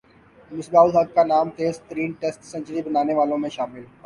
[0.51, 3.83] مصباح الحق کا نام تیز ترین ٹیسٹ سنچری بنانے والوںمیں شامل